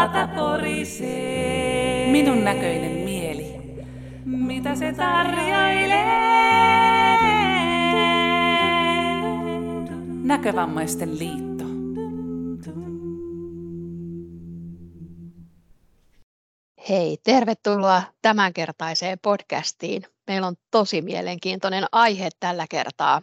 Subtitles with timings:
[0.00, 2.10] pata porisee.
[2.10, 3.54] Minun näköinen mieli.
[4.24, 6.04] Mitä se tarjoilee?
[10.22, 11.64] Näkövammaisten liitto.
[16.88, 20.02] Hei, tervetuloa tämänkertaiseen podcastiin.
[20.26, 23.22] Meillä on tosi mielenkiintoinen aihe tällä kertaa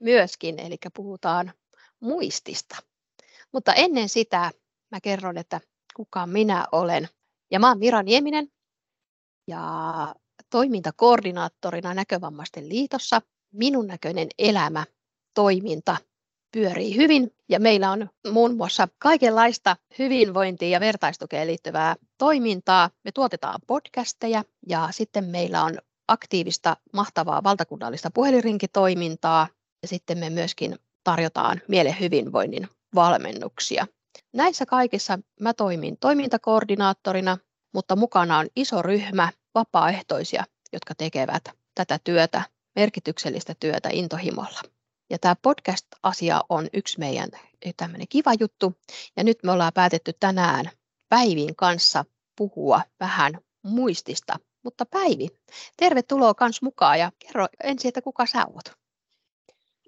[0.00, 1.52] myöskin, eli puhutaan
[2.00, 2.76] muistista.
[3.52, 4.50] Mutta ennen sitä
[4.90, 5.60] mä kerron, että
[5.96, 7.08] kuka minä olen.
[7.50, 8.48] Ja mä oon Mira Nieminen
[9.48, 10.14] ja
[10.50, 13.22] toimintakoordinaattorina Näkövammaisten liitossa.
[13.52, 14.84] Minun näköinen elämä,
[15.34, 15.96] toiminta
[16.52, 22.90] pyörii hyvin ja meillä on muun muassa kaikenlaista hyvinvointiin ja vertaistukeen liittyvää toimintaa.
[23.04, 29.48] Me tuotetaan podcasteja ja sitten meillä on aktiivista, mahtavaa valtakunnallista puhelinrinkitoimintaa
[29.82, 33.86] ja sitten me myöskin tarjotaan mielen hyvinvoinnin valmennuksia.
[34.32, 37.38] Näissä kaikissa mä toimin toimintakoordinaattorina,
[37.74, 42.42] mutta mukana on iso ryhmä vapaaehtoisia, jotka tekevät tätä työtä,
[42.76, 44.60] merkityksellistä työtä intohimolla.
[45.10, 47.28] Ja tämä podcast-asia on yksi meidän
[47.76, 48.74] tämmöinen kiva juttu.
[49.16, 50.70] Ja nyt me ollaan päätetty tänään
[51.08, 52.04] Päivin kanssa
[52.36, 54.36] puhua vähän muistista.
[54.62, 55.28] Mutta Päivi,
[55.76, 58.76] tervetuloa kans mukaan ja kerro ensin, että kuka sä oot?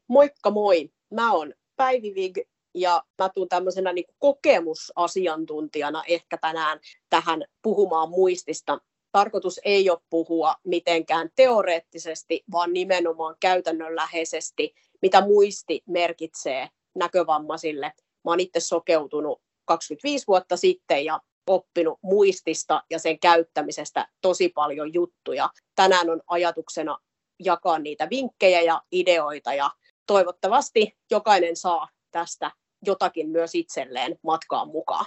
[0.08, 0.90] Moikka moi!
[1.14, 2.38] Mä oon Päivi Vig
[2.74, 6.80] ja mä tuun tämmöisenä niin kokemusasiantuntijana ehkä tänään
[7.10, 8.78] tähän puhumaan muistista.
[9.12, 17.92] Tarkoitus ei ole puhua mitenkään teoreettisesti, vaan nimenomaan käytännönläheisesti, mitä muisti merkitsee näkövammaisille.
[18.24, 24.94] Mä oon itse sokeutunut 25 vuotta sitten ja oppinut muistista ja sen käyttämisestä tosi paljon
[24.94, 25.50] juttuja.
[25.74, 26.98] Tänään on ajatuksena
[27.38, 29.70] jakaa niitä vinkkejä ja ideoita ja
[30.06, 32.50] toivottavasti jokainen saa tästä
[32.86, 35.06] jotakin myös itselleen matkaan mukaan.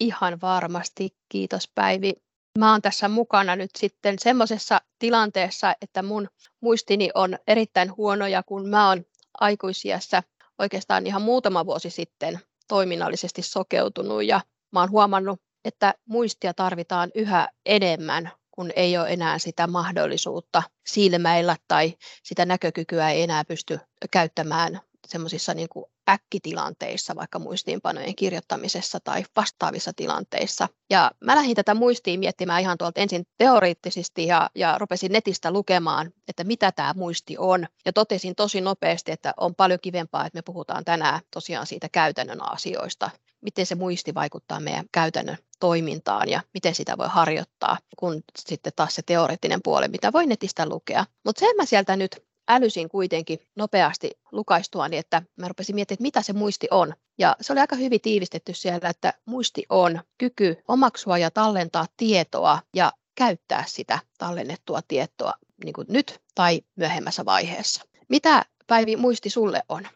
[0.00, 2.12] Ihan varmasti, kiitos Päivi.
[2.58, 6.28] Mä oon tässä mukana nyt sitten semmoisessa tilanteessa, että mun
[6.60, 9.04] muistini on erittäin huono ja kun mä oon
[9.40, 10.22] aikuisiässä
[10.58, 14.40] oikeastaan ihan muutama vuosi sitten toiminnallisesti sokeutunut ja
[14.72, 21.56] mä oon huomannut, että muistia tarvitaan yhä enemmän, kun ei ole enää sitä mahdollisuutta silmäillä
[21.68, 25.68] tai sitä näkökykyä ei enää pysty käyttämään semmoisissa niin
[26.08, 30.68] äkkitilanteissa, vaikka muistiinpanojen kirjoittamisessa tai vastaavissa tilanteissa.
[30.90, 36.12] Ja mä lähdin tätä muistiin miettimään ihan tuolta ensin teoreettisesti ja, ja rupesin netistä lukemaan,
[36.28, 37.66] että mitä tämä muisti on.
[37.84, 42.52] Ja totesin tosi nopeasti, että on paljon kivempaa, että me puhutaan tänään tosiaan siitä käytännön
[42.52, 48.72] asioista, miten se muisti vaikuttaa meidän käytännön toimintaan ja miten sitä voi harjoittaa, kun sitten
[48.76, 51.04] taas se teoreettinen puoli, mitä voi netistä lukea.
[51.24, 56.22] Mutta sen mä sieltä nyt älysin kuitenkin nopeasti lukaistuani, että mä rupesin miettimään, että mitä
[56.22, 56.94] se muisti on.
[57.18, 62.58] Ja se oli aika hyvin tiivistetty siellä, että muisti on kyky omaksua ja tallentaa tietoa
[62.74, 65.32] ja käyttää sitä tallennettua tietoa
[65.64, 67.82] niin kuin nyt tai myöhemmässä vaiheessa.
[68.08, 69.88] Mitä Päivi muisti sulle on?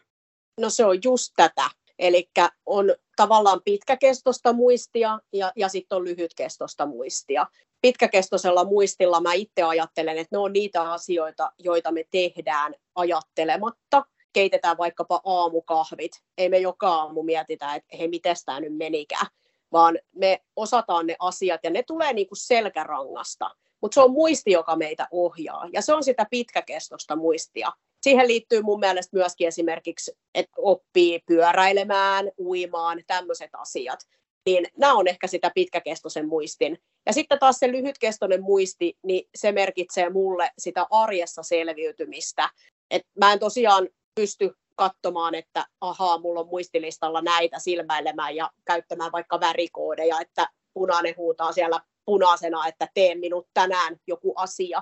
[0.59, 1.69] No se on just tätä.
[1.99, 2.29] Eli
[2.65, 7.47] on tavallaan pitkäkestoista muistia ja, ja sitten on lyhytkestoista muistia
[7.81, 14.05] pitkäkestoisella muistilla mä itse ajattelen, että ne on niitä asioita, joita me tehdään ajattelematta.
[14.33, 16.11] Keitetään vaikkapa aamukahvit.
[16.37, 19.27] Ei me joka aamu mietitä, että hei, miten tämä nyt menikään,
[19.71, 23.51] vaan me osataan ne asiat ja ne tulee niin kuin selkärangasta.
[23.81, 27.71] Mutta se on muisti, joka meitä ohjaa ja se on sitä pitkäkestoista muistia.
[28.01, 33.99] Siihen liittyy mun mielestä myöskin esimerkiksi, että oppii pyöräilemään, uimaan, tämmöiset asiat
[34.45, 36.77] niin nämä on ehkä sitä pitkäkestoisen muistin.
[37.05, 42.49] Ja sitten taas se lyhytkestoinen muisti, niin se merkitsee mulle sitä arjessa selviytymistä.
[42.91, 49.11] Et mä en tosiaan pysty katsomaan, että ahaa, mulla on muistilistalla näitä silmäilemään ja käyttämään
[49.11, 54.81] vaikka värikoodeja, että punainen huutaa siellä punaisena, että tee minut tänään joku asia,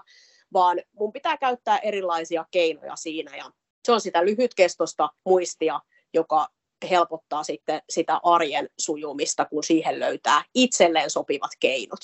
[0.53, 3.51] vaan mun pitää käyttää erilaisia keinoja siinä ja
[3.85, 5.79] se on sitä lyhytkestosta muistia,
[6.13, 6.47] joka
[6.89, 11.99] helpottaa sitten sitä arjen sujumista, kun siihen löytää itselleen sopivat keinot.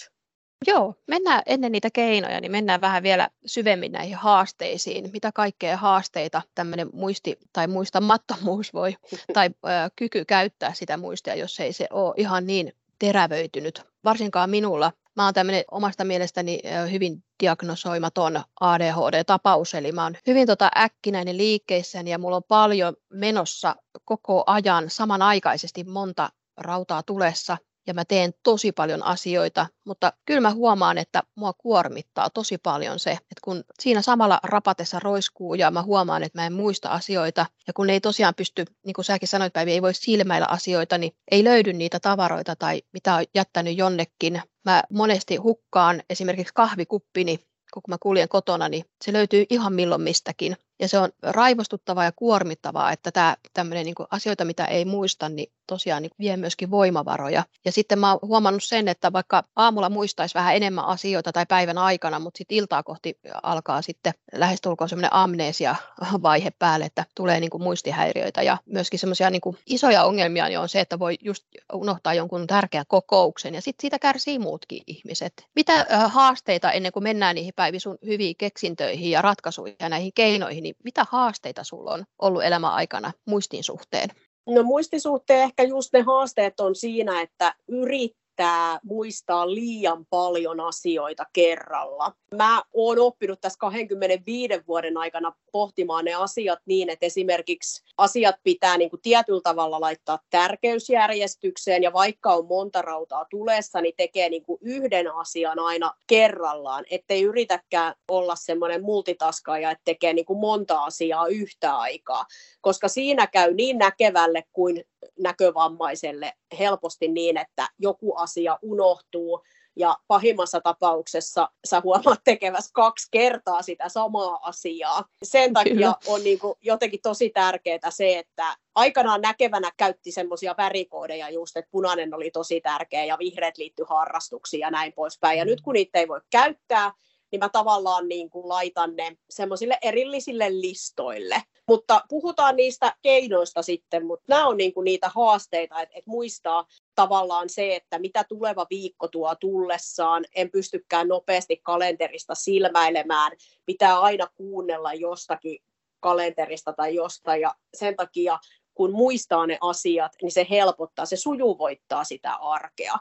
[0.67, 5.09] Joo, mennään ennen niitä keinoja, niin mennään vähän vielä syvemmin näihin haasteisiin.
[5.13, 8.95] Mitä kaikkea haasteita tämmöinen muisti tai muistamattomuus voi,
[9.33, 13.81] tai ö, kyky käyttää sitä muistia, jos ei se ole ihan niin terävöitynyt.
[14.03, 14.91] Varsinkaan minulla.
[15.15, 16.59] Mä oon tämmöinen omasta mielestäni
[16.91, 23.75] hyvin diagnosoimaton ADHD-tapaus, eli mä oon hyvin tota äkkinäinen liikkeissäni ja mulla on paljon menossa
[24.05, 27.57] koko ajan samanaikaisesti monta rautaa tulessa.
[27.87, 32.99] Ja mä teen tosi paljon asioita, mutta kyllä mä huomaan, että mua kuormittaa tosi paljon
[32.99, 37.45] se, että kun siinä samalla rapatessa roiskuu ja mä huomaan, että mä en muista asioita
[37.67, 41.11] ja kun ei tosiaan pysty, niin kuin säkin sanoit Päivi, ei voi silmäillä asioita, niin
[41.31, 44.41] ei löydy niitä tavaroita tai mitä on jättänyt jonnekin.
[44.65, 47.39] Mä monesti hukkaan esimerkiksi kahvikuppini
[47.73, 50.57] kun mä kuljen kotona, niin se löytyy ihan milloin mistäkin.
[50.79, 55.51] Ja se on raivostuttavaa ja kuormittavaa, että tämä tämmöinen niin asioita, mitä ei muista, niin
[55.67, 57.43] tosiaan niin vie myöskin voimavaroja.
[57.65, 61.77] Ja sitten mä oon huomannut sen, että vaikka aamulla muistaisi vähän enemmän asioita tai päivän
[61.77, 67.63] aikana, mutta sitten iltaa kohti alkaa sitten lähestulkoon semmoinen amnesia-vaihe päälle, että tulee niin kuin
[67.63, 68.41] muistihäiriöitä.
[68.41, 72.85] Ja myöskin semmoisia niin isoja ongelmia niin on se, että voi just unohtaa jonkun tärkeän
[72.87, 75.33] kokouksen ja sitten siitä kärsii muutkin ihmiset.
[75.55, 80.64] Mitä haasteita ennen kuin mennään niihin Päivi sun hyviin keksintöihin ja ratkaisuihin ja näihin keinoihin,
[80.65, 84.09] niin mitä haasteita sulla on ollut elämän aikana muistin suhteen?
[84.49, 91.25] No muistisuhteen ehkä just ne haasteet on siinä, että yrittää yrittää muistaa liian paljon asioita
[91.33, 92.11] kerralla.
[92.35, 98.77] Mä oon oppinut tässä 25 vuoden aikana pohtimaan ne asiat niin, että esimerkiksi asiat pitää
[98.77, 104.43] niin kuin tietyllä tavalla laittaa tärkeysjärjestykseen ja vaikka on monta rautaa tulessa, niin tekee niin
[104.43, 110.83] kuin yhden asian aina kerrallaan, ettei yritäkään olla semmoinen multitaskaaja, että tekee niin kuin monta
[110.83, 112.25] asiaa yhtä aikaa,
[112.61, 114.83] koska siinä käy niin näkevälle kuin
[115.19, 119.43] näkövammaiselle helposti niin, että joku asia unohtuu
[119.75, 125.03] ja pahimmassa tapauksessa sä huomaat tekevässä kaksi kertaa sitä samaa asiaa.
[125.23, 125.95] Sen takia Kyllä.
[126.07, 131.71] on niin kuin jotenkin tosi tärkeää se, että aikanaan näkevänä käytti semmoisia värikoodeja just, että
[131.71, 135.39] punainen oli tosi tärkeä ja vihreät liittyi harrastuksiin ja näin poispäin.
[135.39, 136.91] Ja nyt kun niitä ei voi käyttää,
[137.31, 141.43] niin mä tavallaan niin kuin laitan ne semmoisille erillisille listoille.
[141.67, 146.65] Mutta puhutaan niistä keinoista sitten, mutta nämä on niin kuin niitä haasteita, että, että muistaa
[146.95, 150.25] tavallaan se, että mitä tuleva viikko tuo tullessaan.
[150.35, 153.31] En pystykään nopeasti kalenterista silmäilemään.
[153.65, 155.59] Pitää aina kuunnella jostakin
[155.99, 158.39] kalenterista tai jostain ja sen takia
[158.73, 162.95] kun muistaa ne asiat, niin se helpottaa, se sujuvoittaa sitä arkea.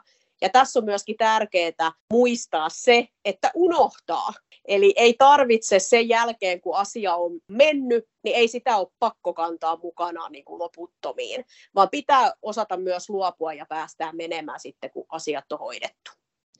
[0.45, 4.33] Ja tässä on myöskin tärkeää muistaa se, että unohtaa.
[4.67, 9.77] Eli ei tarvitse sen jälkeen, kun asia on mennyt, niin ei sitä ole pakko kantaa
[9.83, 11.45] mukanaan niin kuin loputtomiin,
[11.75, 16.11] vaan pitää osata myös luopua ja päästää menemään sitten, kun asiat on hoidettu.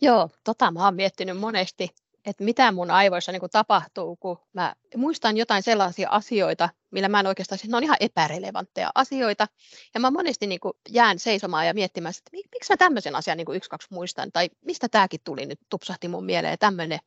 [0.01, 1.89] Joo, tota mä oon miettinyt monesti,
[2.25, 7.19] että mitä mun aivoissa niin kuin tapahtuu, kun mä muistan jotain sellaisia asioita, millä mä
[7.19, 9.47] en oikeastaan, ne on ihan epärelevantteja asioita.
[9.93, 13.45] Ja mä monesti niin kuin jään seisomaan ja miettimään, että miksi mä tämmöisen asian niin
[13.45, 16.99] kuin yksi, kaksi muistan, tai mistä tämäkin tuli nyt, tupsahti mun mieleen tämmöinen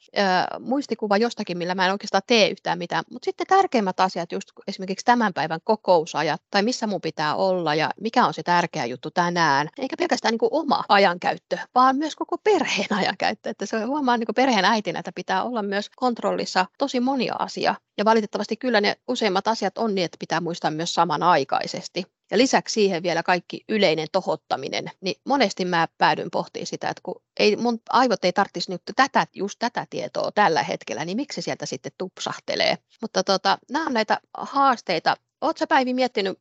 [0.60, 3.04] muistikuva jostakin, millä mä en oikeastaan tee yhtään mitään.
[3.10, 7.90] Mutta sitten tärkeimmät asiat, just esimerkiksi tämän päivän kokousajat, tai missä mun pitää olla, ja
[8.00, 12.38] mikä on se tärkeä juttu tänään, eikä pelkästään niin kuin oma ajankäyttö, vaan myös koko
[12.38, 13.50] perheen ajankäyttö.
[13.50, 17.74] Että se huomaa niin kuin perheen äitinä, että pitää olla myös kontrollissa tosi monia asia.
[17.98, 22.04] Ja valitettavasti kyllä ne useimmat asiat on niin, että pitää muistaa myös samanaikaisesti.
[22.30, 27.22] Ja lisäksi siihen vielä kaikki yleinen tohottaminen, niin monesti mä päädyn pohtimaan sitä, että kun
[27.40, 31.66] ei, mun aivot ei tarvitsisi nyt tätä, just tätä tietoa tällä hetkellä, niin miksi sieltä
[31.66, 32.78] sitten tupsahtelee.
[33.02, 35.16] Mutta tota, nämä on näitä haasteita.
[35.40, 36.38] Oletko Päivi miettinyt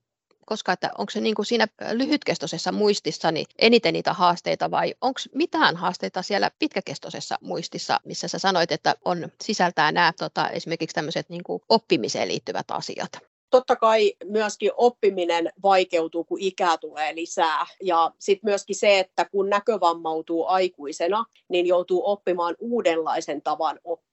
[0.48, 5.20] koska että onko se niin kuin siinä lyhytkestoisessa muistissa niin eniten niitä haasteita vai onko
[5.34, 11.30] mitään haasteita siellä pitkäkestoisessa muistissa, missä sä sanoit, että on sisältää nämä tota, esimerkiksi tämmöiset
[11.30, 13.10] niin kuin oppimiseen liittyvät asiat?
[13.50, 17.66] totta kai myöskin oppiminen vaikeutuu, kun ikää tulee lisää.
[17.84, 24.07] Ja sitten myöskin se, että kun näkövammautuu aikuisena, niin joutuu oppimaan uudenlaisen tavan oppia.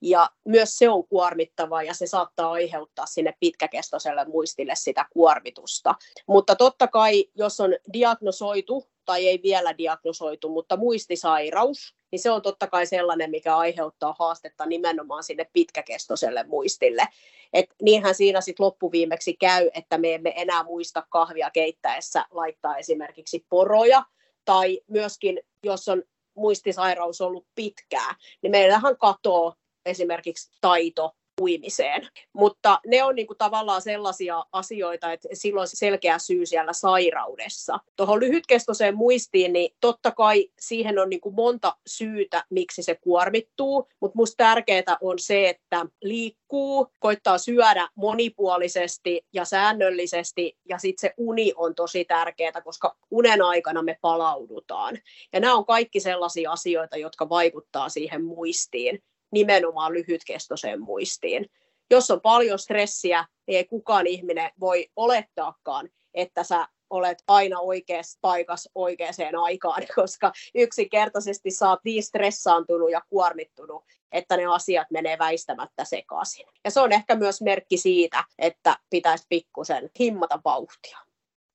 [0.00, 5.94] Ja myös se on kuormittavaa ja se saattaa aiheuttaa sinne pitkäkestoiselle muistille sitä kuormitusta.
[6.26, 12.42] Mutta totta kai, jos on diagnosoitu tai ei vielä diagnosoitu, mutta muistisairaus, niin se on
[12.42, 17.08] totta kai sellainen, mikä aiheuttaa haastetta nimenomaan sinne pitkäkestoiselle muistille.
[17.52, 23.46] Et niinhän siinä sitten loppuviimeksi käy, että me emme enää muista kahvia keittäessä laittaa esimerkiksi
[23.48, 24.04] poroja,
[24.44, 26.02] tai myöskin jos on
[26.36, 29.54] muistisairaus ollut pitkää, niin meillähän katoo
[29.86, 32.08] esimerkiksi taito uimiseen.
[32.32, 37.78] Mutta ne on niin kuin tavallaan sellaisia asioita, että silloin selkeä syy siellä sairaudessa.
[37.96, 43.88] Tuohon lyhytkestoiseen muistiin, niin totta kai siihen on niin kuin monta syytä, miksi se kuormittuu,
[44.00, 51.14] mutta minusta tärkeää on se, että liikkuu, koittaa syödä monipuolisesti ja säännöllisesti, ja sitten se
[51.16, 54.98] uni on tosi tärkeää, koska unen aikana me palaudutaan.
[55.32, 59.02] Ja nämä on kaikki sellaisia asioita, jotka vaikuttaa siihen muistiin
[59.32, 61.46] nimenomaan lyhytkestoiseen muistiin.
[61.90, 68.18] Jos on paljon stressiä, niin ei kukaan ihminen voi olettaakaan, että sä olet aina oikeassa
[68.20, 75.18] paikassa oikeaan aikaan, koska yksinkertaisesti sä oot niin stressaantunut ja kuormittunut, että ne asiat menee
[75.18, 76.46] väistämättä sekaisin.
[76.64, 80.98] Ja se on ehkä myös merkki siitä, että pitäisi pikkusen himmata vauhtia.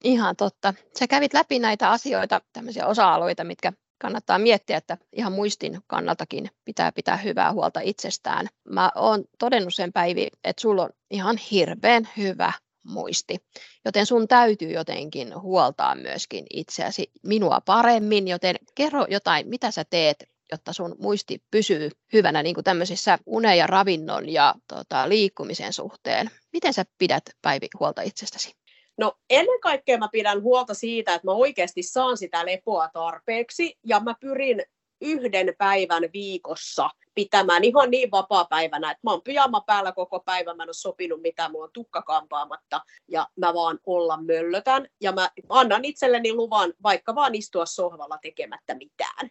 [0.04, 0.74] Ihan totta.
[1.00, 6.92] Sä kävit läpi näitä asioita, tämmöisiä osa-alueita, mitkä kannattaa miettiä, että ihan muistin kannaltakin pitää
[6.92, 8.48] pitää hyvää huolta itsestään.
[8.70, 12.54] Mä oon todennut sen Päivi, että sulla on ihan hirveän hyvä
[12.84, 13.38] muisti,
[13.86, 20.24] joten sun täytyy jotenkin huoltaa myöskin itseäsi minua paremmin, joten kerro jotain, mitä sä teet,
[20.52, 26.32] jotta sun muisti pysyy hyvänä niin kuin tämmöisissä unen ja ravinnon ja tota, liikkumisen suhteen.
[26.54, 28.61] Miten sä pidät Päivi huolta itsestäsi?
[29.02, 34.00] No ennen kaikkea mä pidän huolta siitä, että mä oikeasti saan sitä lepoa tarpeeksi ja
[34.00, 34.64] mä pyrin
[35.02, 40.64] yhden päivän viikossa pitämään ihan niin vapaa-päivänä, että mä oon pyjama päällä koko päivän, mä
[40.64, 44.88] en ole sopinut mitään, mulla on tukka kampaamatta ja mä vaan olla möllötän.
[45.02, 49.30] Ja mä annan itselleni luvan vaikka vaan istua sohvalla tekemättä mitään.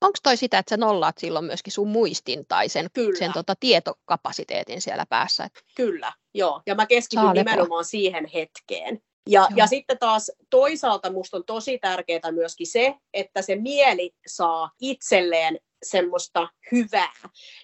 [0.00, 4.80] Onko toi sitä, että sä nollaat silloin myöskin sun muistin tai sen, sen tota, tietokapasiteetin
[4.80, 5.48] siellä päässä?
[5.76, 6.62] Kyllä, joo.
[6.66, 9.02] Ja mä keskityn nimenomaan siihen hetkeen.
[9.28, 14.70] Ja, ja sitten taas toisaalta musta on tosi tärkeää myöskin se, että se mieli saa
[14.80, 17.12] itselleen semmoista hyvää.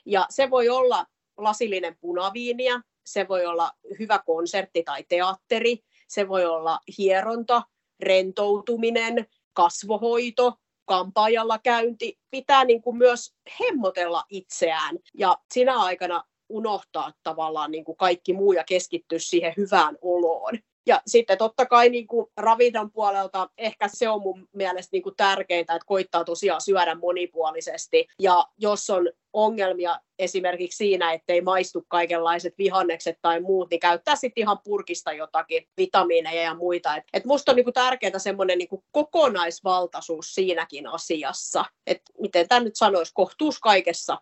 [0.06, 5.78] Ja se voi olla lasillinen punaviiniä, se voi olla hyvä konsertti tai teatteri,
[6.08, 7.62] se voi olla hieronta,
[8.00, 12.18] rentoutuminen, kasvohoito, kampaajalla käynti.
[12.30, 18.52] Pitää niin kuin myös hemmotella itseään ja sinä aikana unohtaa tavallaan niin kuin kaikki muu
[18.52, 20.58] ja keskittyä siihen hyvään oloon.
[20.86, 25.16] Ja sitten totta kai niin kuin ravinnon puolelta ehkä se on mun mielestä niin kuin
[25.16, 28.06] tärkeintä, että koittaa tosiaan syödä monipuolisesti.
[28.18, 34.42] Ja jos on ongelmia esimerkiksi siinä, ettei maistu kaikenlaiset vihannekset tai muut, niin käyttää sitten
[34.42, 36.96] ihan purkista jotakin vitamiineja ja muita.
[36.96, 41.64] Et, et musta on niinku tärkeää semmoinen niinku kokonaisvaltaisuus siinäkin asiassa.
[41.86, 44.18] että miten tämä nyt sanoisi, kohtuus kaikessa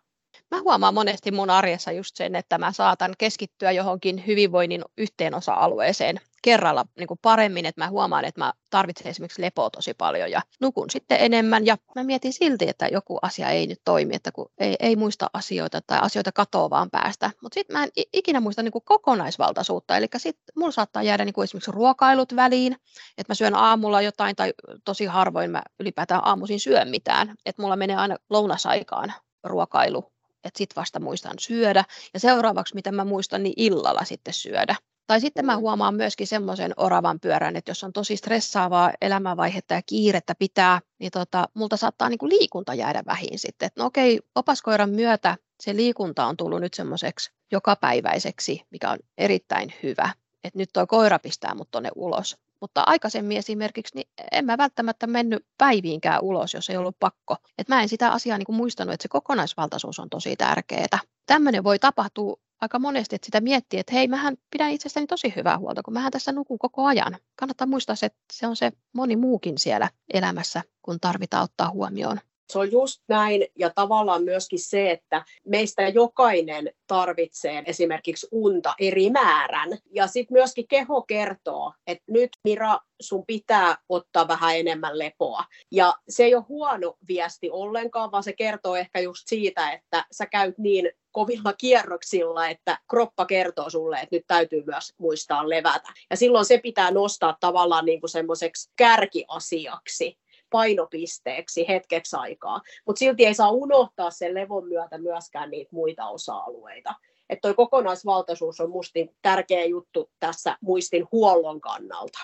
[0.50, 6.20] Mä huomaan monesti mun arjessa just sen, että mä saatan keskittyä johonkin hyvinvoinnin yhteen osa-alueeseen
[6.42, 10.42] kerralla niin kuin paremmin, että mä huomaan, että mä tarvitsen esimerkiksi lepoa tosi paljon ja
[10.60, 11.66] nukun sitten enemmän.
[11.66, 15.30] Ja mä mietin silti, että joku asia ei nyt toimi, että kun ei, ei muista
[15.32, 19.96] asioita tai asioita katoaa vaan päästä, mutta sitten mä en ikinä muista niin kuin kokonaisvaltaisuutta,
[19.96, 22.72] eli sitten mulla saattaa jäädä niin kuin esimerkiksi ruokailut väliin,
[23.18, 27.76] että mä syön aamulla jotain tai tosi harvoin mä ylipäätään aamuisin syön mitään, että mulla
[27.76, 29.12] menee aina lounasaikaan
[29.44, 30.13] ruokailu
[30.44, 31.84] että sitten vasta muistan syödä.
[32.14, 34.76] Ja seuraavaksi, mitä mä muistan, niin illalla sitten syödä.
[35.06, 35.60] Tai sitten mä mm.
[35.60, 41.10] huomaan myöskin semmoisen oravan pyörän, että jos on tosi stressaavaa elämänvaihetta ja kiirettä pitää, niin
[41.10, 43.66] tota, multa saattaa niin kuin liikunta jäädä vähin sitten.
[43.66, 49.74] Että no okei, opaskoiran myötä se liikunta on tullut nyt semmoiseksi jokapäiväiseksi, mikä on erittäin
[49.82, 50.12] hyvä.
[50.44, 52.36] Että nyt tuo koira pistää mut tuonne ulos.
[52.64, 57.36] Mutta aikaisemmin esimerkiksi niin en mä välttämättä mennyt päiviinkään ulos, jos ei ollut pakko.
[57.58, 60.98] Et mä en sitä asiaa niin kuin muistanut, että se kokonaisvaltaisuus on tosi tärkeää.
[61.26, 65.58] Tämmöinen voi tapahtua aika monesti, että sitä miettii, että hei, mähän pidän itsestäni tosi hyvää
[65.58, 67.16] huolta, kun mähän tässä nukun koko ajan.
[67.36, 72.20] Kannattaa muistaa, että se on se moni muukin siellä elämässä, kun tarvitaan ottaa huomioon.
[72.52, 79.10] Se on just näin ja tavallaan myöskin se, että meistä jokainen tarvitsee esimerkiksi unta eri
[79.10, 79.78] määrän.
[79.90, 85.44] Ja sitten myöskin keho kertoo, että nyt Mira, sun pitää ottaa vähän enemmän lepoa.
[85.70, 90.26] Ja se ei ole huono viesti ollenkaan, vaan se kertoo ehkä just siitä, että sä
[90.26, 95.92] käyt niin kovilla kierroksilla, että kroppa kertoo sulle, että nyt täytyy myös muistaa levätä.
[96.10, 100.18] Ja silloin se pitää nostaa tavallaan niin kuin semmoiseksi kärkiasiaksi
[100.54, 102.60] painopisteeksi hetkeksi aikaa.
[102.86, 106.94] Mutta silti ei saa unohtaa sen levon myötä myöskään niitä muita osa-alueita.
[107.30, 112.18] Että toi kokonaisvaltaisuus on musta niin tärkeä juttu tässä muistin huollon kannalta.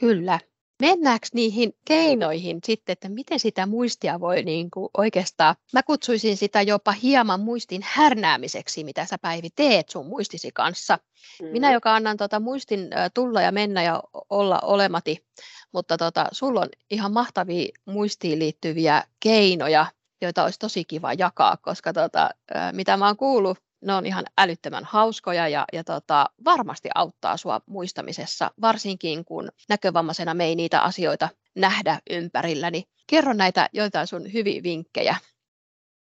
[0.00, 0.38] Kyllä.
[0.80, 6.62] Mennäänkö niihin keinoihin sitten, että miten sitä muistia voi niin kuin oikeastaan, mä kutsuisin sitä
[6.62, 10.98] jopa hieman muistin härnäämiseksi, mitä sä Päivi teet sun muistisi kanssa.
[11.42, 11.48] Mm.
[11.48, 15.26] Minä, joka annan tota muistin tulla ja mennä ja olla olemati,
[15.72, 19.86] mutta tota, sulla on ihan mahtavia muistiin liittyviä keinoja,
[20.22, 22.30] joita olisi tosi kiva jakaa, koska tota,
[22.72, 27.60] mitä mä oon kuullut, ne on ihan älyttömän hauskoja ja, ja tota, varmasti auttaa sua
[27.66, 32.84] muistamisessa, varsinkin kun näkövammaisena me ei niitä asioita nähdä ympärilläni.
[33.06, 35.16] Kerro näitä joitain sun hyviä vinkkejä.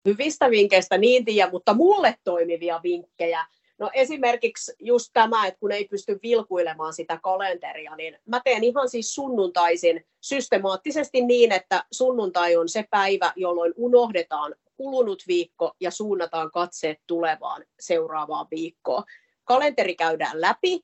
[0.05, 3.45] Hyvistä vinkkeistä niin tiedä, mutta mulle toimivia vinkkejä
[3.79, 8.89] No esimerkiksi just tämä, että kun ei pysty vilkuilemaan sitä kalenteria, niin mä teen ihan
[8.89, 16.51] siis sunnuntaisin systemaattisesti niin, että sunnuntai on se päivä, jolloin unohdetaan kulunut viikko ja suunnataan
[16.51, 19.05] katseet tulevaan seuraavaan viikkoon.
[19.45, 20.81] Kalenteri käydään läpi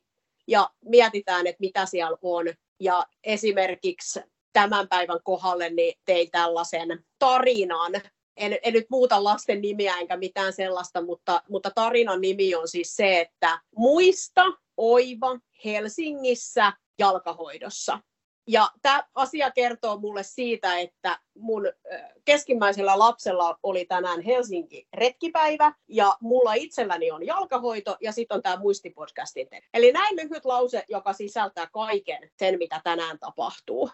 [0.48, 2.46] ja mietitään, että mitä siellä on
[2.80, 4.20] Ja esimerkiksi
[4.52, 7.92] tämän päivän kohdalle niin tein tällaisen tarinan.
[8.36, 12.96] En, en nyt muuta lasten nimiä enkä mitään sellaista, mutta, mutta tarinan nimi on siis
[12.96, 14.44] se, että muista
[14.76, 17.98] oiva Helsingissä jalkahoidossa.
[18.46, 21.72] Ja tämä asia kertoo mulle siitä, että mun
[22.24, 28.56] keskimmäisellä lapsella oli tänään Helsinki retkipäivä ja mulla itselläni on jalkahoito ja sitten on tämä
[28.56, 33.90] muistipodcastin Eli näin lyhyt lause, joka sisältää kaiken sen, mitä tänään tapahtuu.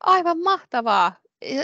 [0.00, 1.12] Aivan mahtavaa.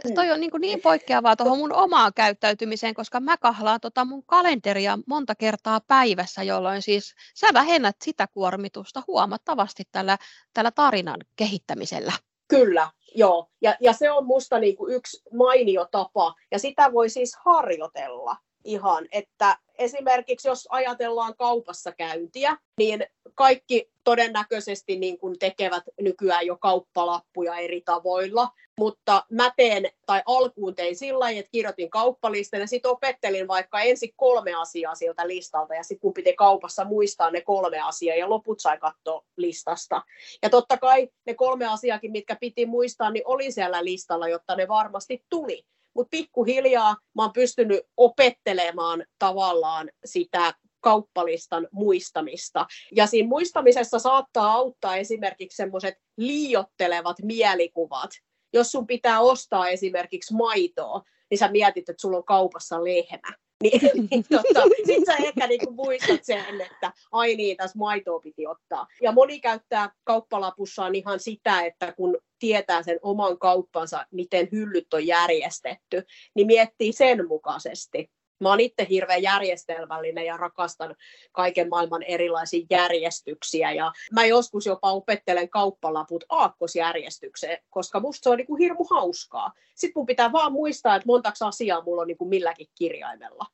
[0.04, 0.14] Mm.
[0.14, 4.22] Toi on niin, kuin niin poikkeavaa tuohon mun omaan käyttäytymiseen, koska mä kahlaan tota mun
[4.26, 10.18] kalenteria monta kertaa päivässä, jolloin siis sä vähennät sitä kuormitusta huomattavasti tällä,
[10.54, 12.12] tällä tarinan kehittämisellä.
[12.48, 13.50] Kyllä, joo.
[13.60, 18.36] Ja, ja se on musta niin kuin yksi mainio tapa, ja sitä voi siis harjoitella
[18.64, 26.56] ihan, että esimerkiksi jos ajatellaan kaupassa käyntiä, niin kaikki todennäköisesti niin kuin tekevät nykyään jo
[26.56, 32.66] kauppalappuja eri tavoilla, mutta mä teen, tai alkuun tein sillä lailla, että kirjoitin kauppalistan ja
[32.66, 37.40] sitten opettelin vaikka ensin kolme asiaa sieltä listalta ja sitten kun piti kaupassa muistaa ne
[37.40, 40.02] kolme asiaa ja loput sai katsoa listasta.
[40.42, 44.68] Ja totta kai ne kolme asiaakin, mitkä piti muistaa, niin oli siellä listalla, jotta ne
[44.68, 52.66] varmasti tuli mutta pikkuhiljaa mä oon pystynyt opettelemaan tavallaan sitä kauppalistan muistamista.
[52.96, 58.10] Ja siinä muistamisessa saattaa auttaa esimerkiksi semmoiset liiottelevat mielikuvat.
[58.52, 63.32] Jos sun pitää ostaa esimerkiksi maitoa, niin sä mietit, että sulla on kaupassa lehmä.
[63.62, 68.46] Niin, niin tota, sit sä ehkä niinku muistat sen, että ai niin, tässä maitoa piti
[68.46, 68.86] ottaa.
[69.02, 75.06] Ja moni käyttää kauppalapussaan ihan sitä, että kun tietää sen oman kauppansa, miten hyllyt on
[75.06, 76.02] järjestetty,
[76.34, 78.10] niin miettii sen mukaisesti.
[78.40, 80.94] Mä oon itse hirveän järjestelmällinen ja rakastan
[81.32, 83.72] kaiken maailman erilaisia järjestyksiä.
[83.72, 89.52] Ja mä joskus jopa opettelen kauppalaput aakkosjärjestykseen, koska musta se on niinku hirmu hauskaa.
[89.74, 93.46] Sitten mun pitää vaan muistaa, että montaks asiaa mulla on niinku milläkin kirjaimella.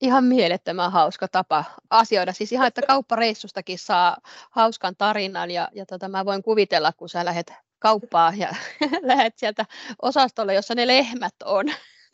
[0.00, 2.32] Ihan mielettömän hauska tapa asioida.
[2.32, 4.16] Siis ihan, että kauppareissustakin saa
[4.50, 8.48] hauskan tarinan ja, ja tota, mä voin kuvitella, kun sä lähdet kauppaa ja
[9.02, 9.66] lähdet sieltä
[10.02, 11.66] osastolle, jossa ne lehmät on.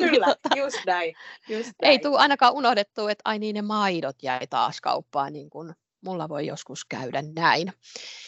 [0.08, 1.14] Kyllä, tota, just näin.
[1.48, 1.92] Just näin.
[1.92, 6.28] Ei tule ainakaan unohdettu, että ai niin ne maidot jäi taas kauppaan, niin kuin mulla
[6.28, 7.72] voi joskus käydä näin.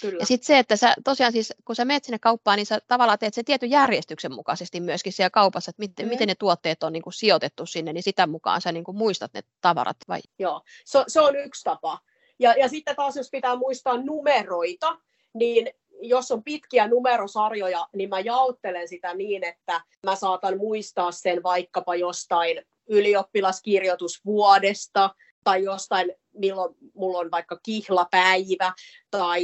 [0.01, 0.17] Kyllä.
[0.21, 3.19] Ja sitten se, että sä tosiaan siis, kun sä menet sinne kauppaan, niin sä tavallaan
[3.19, 6.11] teet sen tietyn järjestyksen mukaisesti myöskin siellä kaupassa, että miten, mm.
[6.11, 9.35] miten ne tuotteet on niin kuin sijoitettu sinne, niin sitä mukaan sä niin kuin muistat
[9.35, 10.21] ne tavarat vai?
[10.39, 11.99] Joo, se, se on yksi tapa.
[12.39, 14.99] Ja, ja sitten taas, jos pitää muistaa numeroita,
[15.35, 15.71] niin
[16.03, 21.95] jos on pitkiä numerosarjoja, niin mä jaottelen sitä niin, että mä saatan muistaa sen vaikkapa
[21.95, 25.11] jostain ylioppilaskirjoitusvuodesta
[25.45, 28.73] tai jostain, milloin mulla on vaikka kihlapäivä
[29.11, 29.43] tai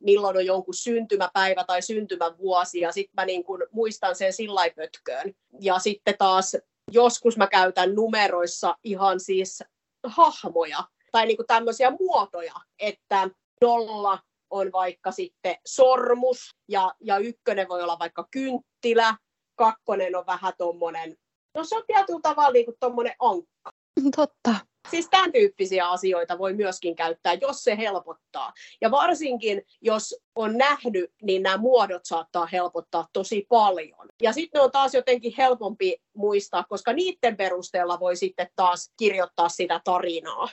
[0.00, 5.34] milloin on jonkun syntymäpäivä tai syntymävuosi ja sitten mä niin kun muistan sen sillä pötköön.
[5.60, 6.56] Ja sitten taas
[6.90, 9.62] joskus mä käytän numeroissa ihan siis
[10.04, 14.18] hahmoja tai niin tämmöisiä muotoja, että nolla
[14.50, 19.16] on vaikka sitten sormus ja, ja ykkönen voi olla vaikka kynttilä,
[19.56, 21.16] kakkonen on vähän tuommoinen,
[21.54, 23.70] no se on tietyllä tavalla niin kuin tuommoinen ankka.
[24.16, 24.54] Totta.
[24.90, 28.52] Siis tämän tyyppisiä asioita voi myöskin käyttää, jos se helpottaa.
[28.80, 34.08] Ja varsinkin, jos on nähnyt, niin nämä muodot saattaa helpottaa tosi paljon.
[34.22, 39.48] Ja sitten ne on taas jotenkin helpompi muistaa, koska niiden perusteella voi sitten taas kirjoittaa
[39.48, 40.48] sitä tarinaa.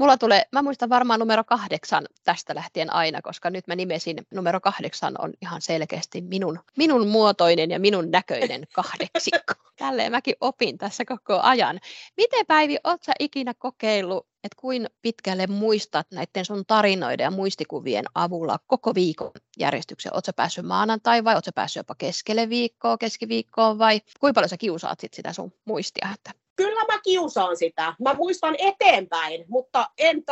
[0.00, 4.60] Mulla tulee, mä muistan varmaan numero kahdeksan tästä lähtien aina, koska nyt mä nimesin numero
[4.60, 9.54] kahdeksan on ihan selkeästi minun, minun muotoinen ja minun näköinen kahdeksikko.
[9.76, 11.80] Tälleen mäkin opin tässä koko ajan.
[12.16, 18.04] Miten Päivi, oot sä ikinä kokeillut, että kuin pitkälle muistat näiden sun tarinoiden ja muistikuvien
[18.14, 20.14] avulla koko viikon järjestyksen?
[20.14, 25.00] Oletko päässyt maanantai vai oletko päässyt jopa keskelle viikkoa, keskiviikkoon vai kuinka paljon sä kiusaat
[25.00, 26.08] sit sitä sun muistia?
[26.14, 26.30] Että
[26.60, 27.94] kyllä mä kiusaan sitä.
[28.00, 30.24] Mä muistan eteenpäin, mutta en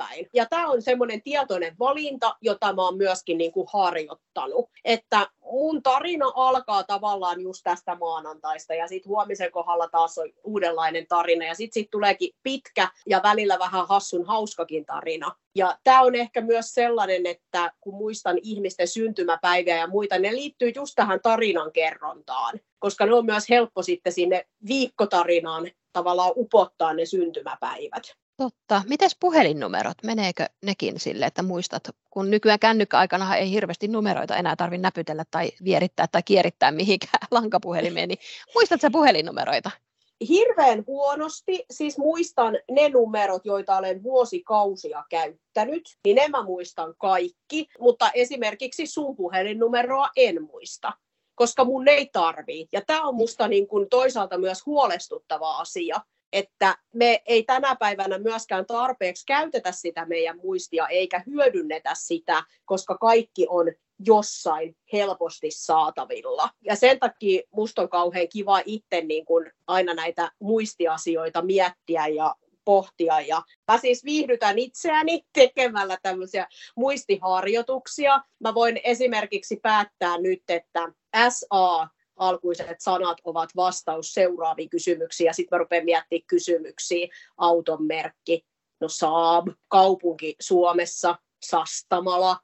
[0.00, 0.26] taaksepäin.
[0.34, 4.70] Ja tämä on semmoinen tietoinen valinta, jota mä oon myöskin niin kuin harjoittanut.
[4.84, 11.06] Että mun tarina alkaa tavallaan just tästä maanantaista ja sitten huomisen kohdalla taas on uudenlainen
[11.06, 15.34] tarina ja sitten sit tuleekin pitkä ja välillä vähän hassun hauskakin tarina.
[15.54, 20.72] Ja tämä on ehkä myös sellainen, että kun muistan ihmisten syntymäpäiviä ja muita, ne liittyy
[20.74, 27.04] just tähän tarinan kerrontaan, koska ne on myös helppo sitten sinne viikkotarinaan tavallaan upottaa ne
[27.04, 28.02] syntymäpäivät.
[28.40, 28.82] Totta.
[28.88, 29.96] Mites puhelinnumerot?
[30.02, 35.50] Meneekö nekin sille, että muistat, kun nykyään kännykkäaikana ei hirveästi numeroita enää tarvitse näpytellä tai
[35.64, 38.18] vierittää tai kierittää mihinkään lankapuhelimeen, niin
[38.54, 39.70] muistatko puhelinnumeroita?
[40.28, 47.66] hirveän huonosti, siis muistan ne numerot, joita olen vuosikausia käyttänyt, niin ne mä muistan kaikki,
[47.80, 50.92] mutta esimerkiksi sun puhelinnumeroa en muista
[51.34, 52.68] koska mun ei tarvii.
[52.72, 56.00] Ja tämä on musta niin kuin toisaalta myös huolestuttava asia,
[56.32, 62.98] että me ei tänä päivänä myöskään tarpeeksi käytetä sitä meidän muistia eikä hyödynnetä sitä, koska
[62.98, 63.66] kaikki on
[64.06, 66.50] jossain helposti saatavilla.
[66.64, 72.34] Ja sen takia musta on kauhean kiva itse niin kuin aina näitä muistiasioita miettiä ja
[72.64, 73.20] pohtia.
[73.20, 78.20] Ja mä siis viihdytän itseäni tekemällä tämmöisiä muistiharjoituksia.
[78.38, 80.92] Mä voin esimerkiksi päättää nyt, että
[81.28, 81.88] SA
[82.20, 88.46] alkuiset sanat ovat vastaus seuraaviin kysymyksiin, ja sitten mä rupean miettimään kysymyksiä, auton merkki,
[88.80, 92.36] no Saab, kaupunki Suomessa, Sastamala,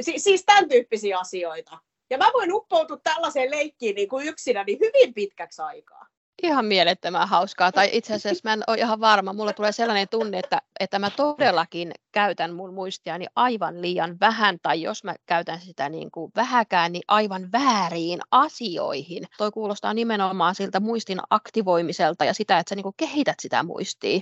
[0.00, 1.78] si- siis tämän tyyppisiä asioita.
[2.10, 6.07] Ja mä voin uppoutua tällaiseen leikkiin niin kuin yksinä niin hyvin pitkäksi aikaa
[6.42, 7.72] ihan mielettömän hauskaa.
[7.72, 9.32] Tai itse asiassa mä en ole ihan varma.
[9.32, 14.58] Mulla tulee sellainen tunne, että, että mä todellakin käytän mun muistiani aivan liian vähän.
[14.62, 19.24] Tai jos mä käytän sitä niin kuin vähäkään, niin aivan vääriin asioihin.
[19.38, 24.20] Toi kuulostaa nimenomaan siltä muistin aktivoimiselta ja sitä, että sä niin kuin kehität sitä muistia.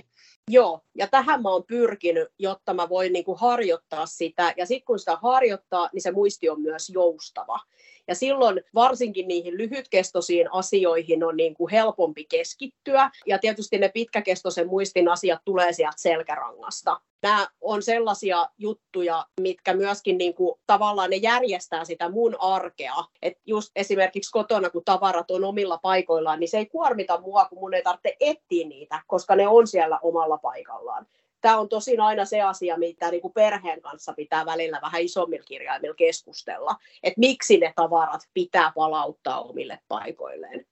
[0.51, 4.53] Joo, ja tähän mä oon pyrkinyt, jotta mä voin niin kuin harjoittaa sitä.
[4.57, 7.59] Ja sitten kun sitä harjoittaa, niin se muisti on myös joustava.
[8.07, 13.11] Ja silloin varsinkin niihin lyhytkestoisiin asioihin on niin kuin helpompi keskittyä.
[13.25, 17.01] Ja tietysti ne pitkäkestoisen muistin asiat tulee sieltä selkärangasta.
[17.23, 22.95] Nämä on sellaisia juttuja, mitkä myöskin niin kuin, tavallaan ne järjestää sitä mun arkea.
[23.21, 27.59] että just esimerkiksi kotona, kun tavarat on omilla paikoillaan, niin se ei kuormita mua, kun
[27.59, 31.07] mun ei tarvitse etsiä niitä, koska ne on siellä omalla paikallaan
[31.47, 35.45] tämä on tosin aina se asia, mitä niin kuin perheen kanssa pitää välillä vähän isommilla
[35.45, 40.65] kirjaimilla keskustella, että miksi ne tavarat pitää palauttaa omille paikoilleen.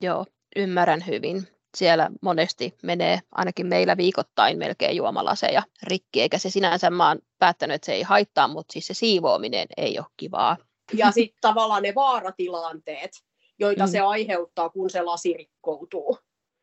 [0.00, 1.48] Joo, ymmärrän hyvin.
[1.76, 7.74] Siellä monesti menee ainakin meillä viikoittain melkein juomalaseja rikki, eikä se sinänsä mä oon päättänyt,
[7.74, 10.56] että se ei haittaa, mutta siis se siivoaminen ei ole kivaa.
[10.94, 13.10] Ja sitten tavallaan ne vaaratilanteet,
[13.58, 13.90] joita mm.
[13.90, 16.18] se aiheuttaa, kun se lasi rikkoutuu.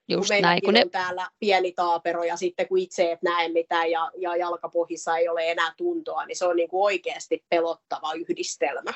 [0.08, 0.82] Just kun näin, kun ne...
[0.84, 5.30] on täällä pieni taapero ja sitten kun itse et näe mitään ja, ja jalkapohjissa ei
[5.30, 8.92] ole enää tuntoa, niin se on niin kuin oikeasti pelottava yhdistelmä.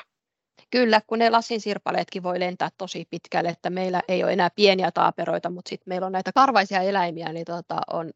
[0.70, 4.90] Kyllä, kun ne lasin sirpaleetkin voi lentää tosi pitkälle, että meillä ei ole enää pieniä
[4.90, 8.10] taaperoita, mutta sitten meillä on näitä karvaisia eläimiä, niin tota on,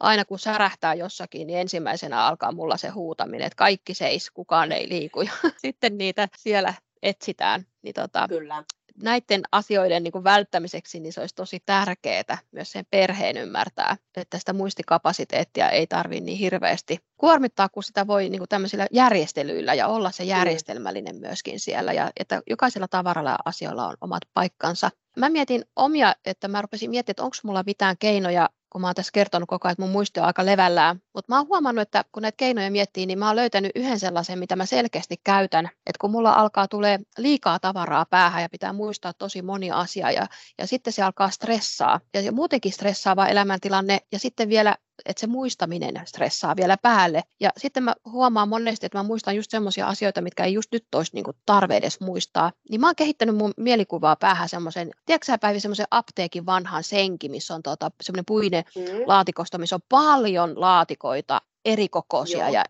[0.00, 4.88] aina kun särähtää jossakin, niin ensimmäisenä alkaa mulla se huutaminen, että kaikki seis, kukaan ei
[4.88, 7.66] liiku, ja sitten niitä siellä etsitään.
[7.82, 8.64] Niin tota, Kyllä
[9.02, 14.38] näiden asioiden niin kuin välttämiseksi niin se olisi tosi tärkeää myös sen perheen ymmärtää, että
[14.38, 19.88] sitä muistikapasiteettia ei tarvitse niin hirveästi kuormittaa, kun sitä voi niin kuin tämmöisillä järjestelyillä ja
[19.88, 24.90] olla se järjestelmällinen myöskin siellä ja että jokaisella tavaralla ja asioilla on omat paikkansa.
[25.16, 28.94] Mä mietin omia, että mä rupesin miettimään, että onko mulla mitään keinoja kun mä oon
[28.94, 31.02] tässä kertonut koko ajan, että mun muisti on aika levällään.
[31.14, 34.38] Mutta mä oon huomannut, että kun näitä keinoja miettii, niin mä oon löytänyt yhden sellaisen,
[34.38, 35.66] mitä mä selkeästi käytän.
[35.66, 40.26] Että kun mulla alkaa tulee liikaa tavaraa päähän ja pitää muistaa tosi moni asia ja,
[40.58, 42.00] ja sitten se alkaa stressaa.
[42.14, 47.22] Ja, muutenkin stressaava elämäntilanne ja sitten vielä että se muistaminen stressaa vielä päälle.
[47.40, 50.86] Ja sitten mä huomaan monesti, että mä muistan just semmoisia asioita, mitkä ei just nyt
[50.94, 52.52] olisi niin tarve edes muistaa.
[52.70, 57.28] Niin mä oon kehittänyt mun mielikuvaa päähän semmoisen, tiedätkö sä Päivi, semmoisen apteekin vanhan senki,
[57.28, 58.82] missä on tuota, semmoinen puinen mm.
[59.06, 62.54] laatikosto, missä on paljon laatikoita eri kokoisia Joo.
[62.54, 62.64] ja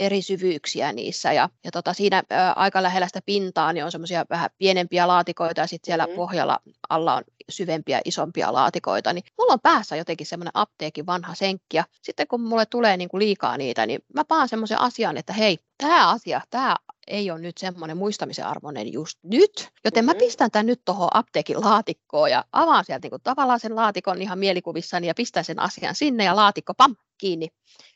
[0.00, 4.24] eri syvyyksiä niissä ja, ja tota, siinä ä, aika lähellä sitä pintaa niin on semmoisia
[4.30, 6.16] vähän pienempiä laatikoita ja sitten siellä mm-hmm.
[6.16, 11.76] pohjalla alla on syvempiä, isompia laatikoita, niin mulla on päässä jotenkin semmoinen apteekin vanha senkki
[11.76, 15.32] ja sitten kun mulle tulee niin kuin liikaa niitä, niin mä paan semmoisen asian, että
[15.32, 20.24] hei, tämä asia, tämä ei ole nyt semmoinen muistamisen arvoinen just nyt, joten mä mm-hmm.
[20.24, 24.38] pistän tämän nyt tuohon apteekin laatikkoon ja avaan sieltä niin kuin tavallaan sen laatikon ihan
[24.38, 27.48] mielikuvissani ja pistän sen asian sinne ja laatikko pam, kiinni.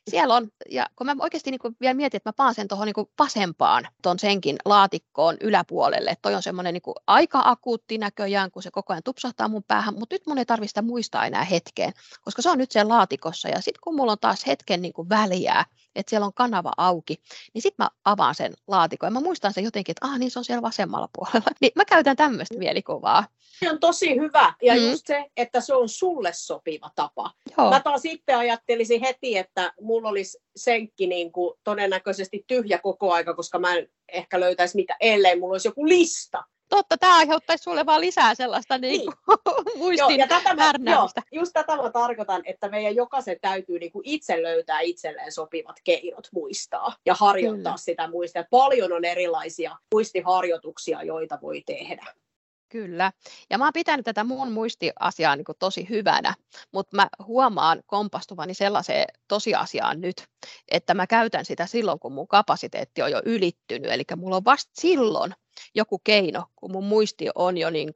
[0.09, 2.85] Siellä on, ja kun mä oikeasti niin kuin vielä mietin, että mä paan sen tuohon
[2.85, 8.63] niin vasempaan tuon senkin laatikkoon yläpuolelle, että toi on semmoinen niin aika akuutti näköjään, kun
[8.63, 12.41] se koko ajan tupsahtaa mun päähän, mutta nyt mun ei tarvitse muistaa enää hetkeen, koska
[12.41, 15.65] se on nyt siellä laatikossa, ja sitten kun mulla on taas hetken niin kuin väliä,
[15.95, 17.21] että siellä on kanava auki,
[17.53, 20.39] niin sitten mä avaan sen laatikon, ja mä muistan sen jotenkin, että ah niin se
[20.39, 23.25] on siellä vasemmalla puolella, niin mä käytän tämmöistä mielikuvaa.
[23.59, 24.89] Se on tosi hyvä, ja mm.
[24.89, 27.31] just se, että se on sulle sopiva tapa.
[27.57, 27.69] Joo.
[27.69, 33.33] Mä taas sitten ajattelisin heti, että mulla olisi senkki niin kuin todennäköisesti tyhjä koko aika,
[33.33, 36.43] koska mä en ehkä löytäisi mitä, ellei mulla olisi joku lista.
[36.69, 38.99] Totta, tämä aiheuttaisi sulle vaan lisää sellaista niin.
[38.99, 39.13] Niin
[39.77, 43.91] muistin joo, ja tätä mä, joo, just tätä mä tarkoitan, että meidän jokaisen täytyy niin
[43.91, 47.77] kuin itse löytää itselleen sopivat keinot muistaa ja harjoittaa Kyllä.
[47.77, 48.43] sitä muistaa.
[48.49, 52.05] Paljon on erilaisia muistiharjoituksia, joita voi tehdä.
[52.71, 53.11] Kyllä.
[53.49, 56.33] Ja mä oon pitänyt tätä mun muistiasiaa niin tosi hyvänä,
[56.71, 60.27] mutta mä huomaan kompastuvani sellaiseen tosiasiaan nyt,
[60.71, 63.91] että mä käytän sitä silloin, kun mun kapasiteetti on jo ylittynyt.
[63.91, 65.33] Eli mulla on vasta silloin
[65.75, 67.91] joku keino, kun mun muisti on jo niin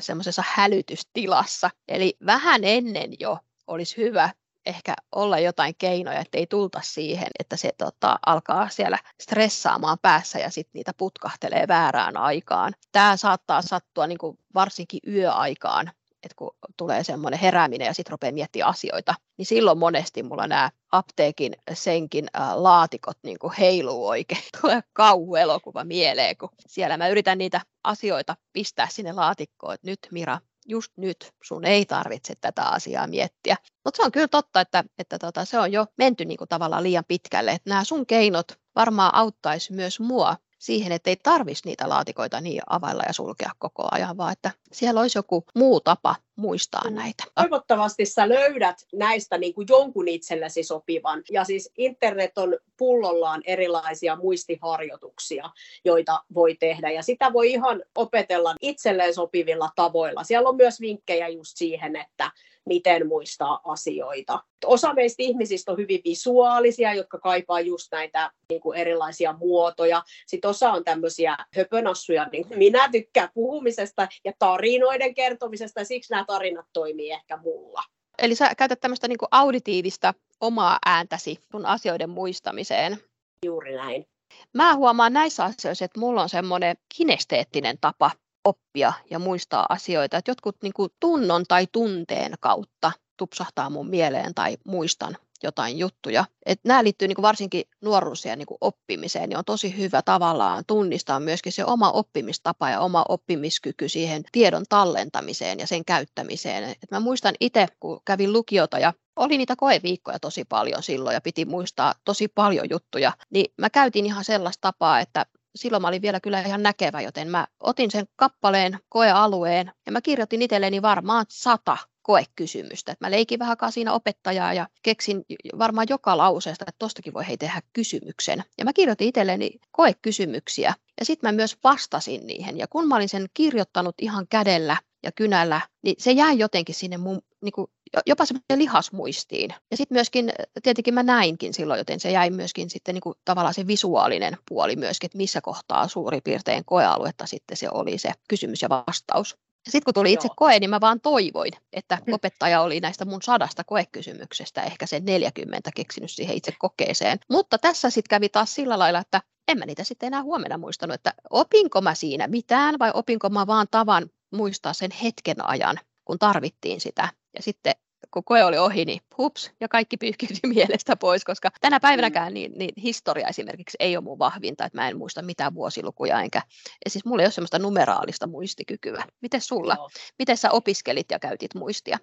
[0.00, 1.70] semmoisessa hälytystilassa.
[1.88, 4.30] Eli vähän ennen jo olisi hyvä
[4.66, 10.38] ehkä olla jotain keinoja, että ei tulta siihen, että se tota, alkaa siellä stressaamaan päässä
[10.38, 12.72] ja sitten niitä putkahtelee väärään aikaan.
[12.92, 15.90] Tämä saattaa sattua niin kuin varsinkin yöaikaan,
[16.22, 20.70] että kun tulee semmoinen herääminen ja sitten rupeaa miettimään asioita, niin silloin monesti mulla nämä
[20.92, 24.42] apteekin senkin ä, laatikot niin kuin heiluu oikein.
[24.60, 30.38] Tulee kauhuelokuva mieleen, kun siellä mä yritän niitä asioita pistää sinne laatikkoon, että nyt Mira,
[30.66, 33.56] just nyt sun ei tarvitse tätä asiaa miettiä.
[33.84, 36.82] Mutta se on kyllä totta, että, että tota, se on jo menty niin kuin tavallaan
[36.82, 37.58] liian pitkälle.
[37.64, 43.02] Nämä sun keinot varmaan auttaisi myös mua siihen, että ei tarvitsisi niitä laatikoita niin availla
[43.06, 46.94] ja sulkea koko ajan, vaan että siellä olisi joku muu tapa muistaa mm.
[46.94, 47.24] näitä.
[47.34, 51.22] Toivottavasti sä löydät näistä niin kuin jonkun itsellesi sopivan.
[51.30, 55.50] Ja siis internet on pullollaan erilaisia muistiharjoituksia,
[55.84, 56.90] joita voi tehdä.
[56.90, 60.24] Ja sitä voi ihan opetella itselleen sopivilla tavoilla.
[60.24, 62.30] Siellä on myös vinkkejä just siihen, että
[62.66, 64.38] miten muistaa asioita.
[64.64, 70.02] Osa meistä ihmisistä on hyvin visuaalisia, jotka kaipaa just näitä niin kuin erilaisia muotoja.
[70.26, 76.24] Sitten osa on tämmöisiä höpönassuja, niin minä tykkään puhumisesta ja tarinoiden kertomisesta, ja siksi nämä
[76.30, 77.82] tarinat toimii ehkä mulla.
[78.18, 82.98] Eli sä käytät tämmöistä niin auditiivista omaa ääntäsi sun asioiden muistamiseen.
[83.46, 84.06] Juuri näin.
[84.54, 88.10] Mä huomaan näissä asioissa, että mulla on semmoinen kinesteettinen tapa
[88.44, 90.16] oppia ja muistaa asioita.
[90.16, 96.24] Että jotkut niin kuin tunnon tai tunteen kautta tupsahtaa mun mieleen tai muistan jotain juttuja.
[96.46, 101.20] Et nämä liittyy niin varsinkin nuoruusien niin kuin oppimiseen, niin on tosi hyvä tavallaan tunnistaa
[101.20, 106.64] myöskin se oma oppimistapa ja oma oppimiskyky siihen tiedon tallentamiseen ja sen käyttämiseen.
[106.64, 111.20] Et mä muistan itse, kun kävin lukiota ja oli niitä koeviikkoja tosi paljon silloin ja
[111.20, 115.26] piti muistaa tosi paljon juttuja, niin mä käytin ihan sellaista tapaa, että
[115.56, 120.00] silloin mä olin vielä kyllä ihan näkevä, joten mä otin sen kappaleen koealueen ja mä
[120.00, 122.96] kirjoitin itselleni varmaan sata koekysymystä.
[123.00, 125.24] mä leikin vähän siinä opettajaa ja keksin
[125.58, 128.44] varmaan joka lauseesta, että tostakin voi hei tehdä kysymyksen.
[128.58, 132.58] Ja mä kirjoitin itselleni koekysymyksiä ja sitten mä myös vastasin niihin.
[132.58, 136.96] Ja kun mä olin sen kirjoittanut ihan kädellä ja kynällä, niin se jäi jotenkin sinne
[136.96, 137.66] mun niin kuin,
[138.06, 139.54] jopa semmoinen lihasmuistiin.
[139.70, 140.32] Ja sitten myöskin,
[140.62, 144.76] tietenkin mä näinkin silloin, joten se jäi myöskin sitten niin kuin, tavallaan se visuaalinen puoli
[144.76, 149.36] myöskin, että missä kohtaa suurin piirtein koealuetta sitten se oli se kysymys ja vastaus.
[149.64, 150.34] Sitten kun tuli itse Joo.
[150.36, 152.12] koe, niin mä vaan toivoin, että mm.
[152.12, 157.18] opettaja oli näistä mun sadasta koekysymyksestä ehkä sen 40 keksinyt siihen itse kokeeseen.
[157.30, 160.94] Mutta tässä sitten kävi taas sillä lailla, että en mä niitä sitten enää huomenna muistanut,
[160.94, 166.18] että opinko mä siinä mitään vai opinko mä vaan tavan muistaa sen hetken ajan, kun
[166.18, 167.08] tarvittiin sitä.
[167.36, 167.74] Ja sitten
[168.10, 172.52] kun koe oli ohi, niin hups, ja kaikki pyyhkiytyi mielestä pois, koska tänä päivänäkään niin,
[172.56, 176.42] niin historia esimerkiksi ei ole mun vahvinta, että mä en muista mitään vuosilukuja, enkä,
[176.84, 179.04] ja siis mulla ei ole semmoista numeraalista muistikykyä.
[179.20, 179.74] Miten sulla?
[179.74, 179.90] Joo.
[180.18, 181.98] Miten sä opiskelit ja käytit muistia?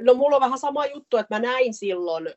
[0.00, 2.30] No mulla on vähän sama juttu, että mä näin silloin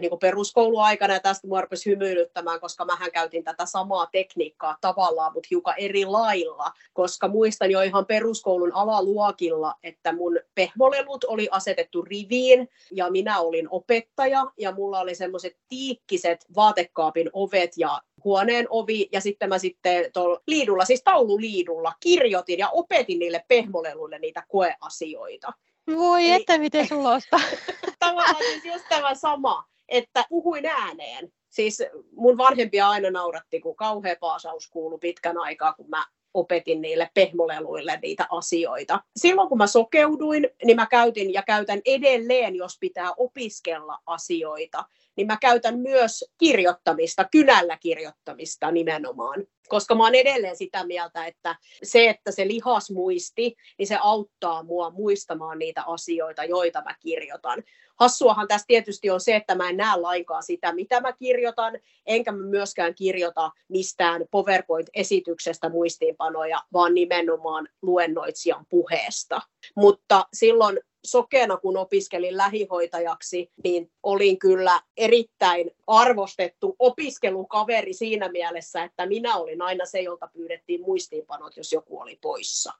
[0.00, 5.46] niin peruskouluaikana ja tästä mua rupesi hymyilyttämään, koska mähän käytin tätä samaa tekniikkaa tavallaan, mutta
[5.50, 12.68] hiukan eri lailla, koska muistan jo ihan peruskoulun alaluokilla, että mun pehmolelut oli asetettu riviin
[12.92, 19.20] ja minä olin opettaja ja mulla oli semmoiset tiikkiset vaatekaapin ovet ja huoneen ovi ja
[19.20, 25.52] sitten mä sitten tuolla liidulla, siis taululiidulla kirjoitin ja opetin niille pehmoleluille niitä koeasioita.
[25.86, 26.40] Voi Eli...
[26.40, 27.40] että miten sulosta.
[27.98, 31.32] Tavallaan siis just tämä sama, että puhuin ääneen.
[31.50, 31.82] Siis
[32.16, 37.98] mun vanhempia aina nauratti, kun kauhea paasaus kuului pitkän aikaa, kun mä opetin niille pehmoleluille
[38.02, 39.00] niitä asioita.
[39.16, 44.84] Silloin kun mä sokeuduin, niin mä käytin ja käytän edelleen, jos pitää opiskella asioita,
[45.16, 49.46] niin mä käytän myös kirjoittamista, kynällä kirjoittamista nimenomaan.
[49.68, 54.90] Koska mä oon edelleen sitä mieltä, että se, että se lihasmuisti, niin se auttaa mua
[54.90, 57.62] muistamaan niitä asioita, joita mä kirjoitan.
[58.00, 62.32] Hassuahan tässä tietysti on se, että mä en näe lainkaan sitä, mitä mä kirjoitan, enkä
[62.32, 69.42] mä myöskään kirjoita mistään PowerPoint-esityksestä muistiinpanoja, vaan nimenomaan luennoitsijan puheesta.
[69.76, 79.06] Mutta silloin sokeena, kun opiskelin lähihoitajaksi, niin olin kyllä erittäin arvostettu opiskelukaveri siinä mielessä, että
[79.06, 82.72] minä olin aina se, jolta pyydettiin muistiinpanot, jos joku oli poissa.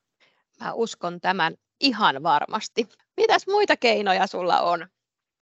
[0.61, 2.88] Mä uskon tämän ihan varmasti.
[3.16, 4.87] Mitäs muita keinoja sulla on?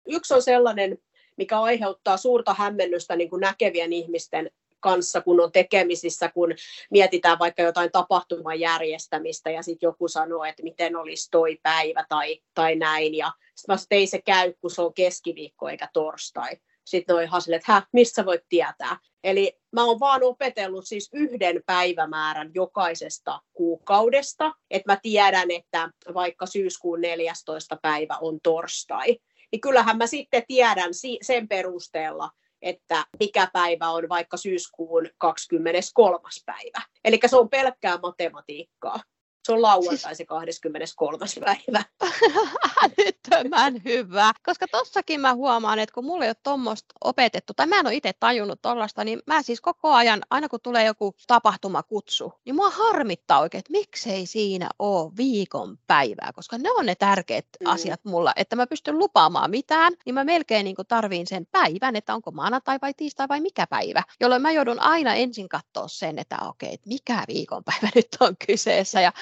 [0.07, 0.97] Yksi on sellainen,
[1.37, 6.49] mikä aiheuttaa suurta hämmennystä niin kuin näkevien ihmisten kanssa, kun on tekemisissä, kun
[6.91, 12.41] mietitään vaikka jotain tapahtuman järjestämistä ja sitten joku sanoo, että miten olisi toi päivä tai,
[12.53, 13.15] tai näin.
[13.15, 16.57] Ja sitten mä ei se käy, kun se on keskiviikko eikä torstai.
[16.85, 18.97] Sitten noin hasille, että hä, mistä voit tietää?
[19.23, 26.45] Eli mä oon vaan opetellut siis yhden päivämäärän jokaisesta kuukaudesta, että mä tiedän, että vaikka
[26.45, 27.77] syyskuun 14.
[27.81, 29.19] päivä on torstai,
[29.51, 30.89] niin kyllähän mä sitten tiedän
[31.21, 32.29] sen perusteella,
[32.61, 36.19] että mikä päivä on vaikka syyskuun 23.
[36.45, 36.81] päivä.
[37.03, 38.99] Eli se on pelkkää matematiikkaa.
[39.45, 41.17] Se on lauantai se 23.
[41.45, 41.83] päivä.
[42.83, 44.33] Älyttömän hyvä.
[44.45, 47.95] Koska tossakin mä huomaan, että kun mulla ei ole tuommoista opetettu, tai mä en ole
[47.95, 52.69] itse tajunnut tuollaista, niin mä siis koko ajan, aina kun tulee joku tapahtumakutsu, niin mua
[52.69, 57.71] harmittaa oikein, että miksei siinä ole viikon päivää, koska ne on ne tärkeät mm.
[57.71, 62.13] asiat mulla, että mä pystyn lupaamaan mitään, niin mä melkein niin tarviin sen päivän, että
[62.13, 66.37] onko maanantai vai tiistai vai mikä päivä, jolloin mä joudun aina ensin katsoa sen, että
[66.41, 69.13] okei, että mikä viikonpäivä nyt on kyseessä, ja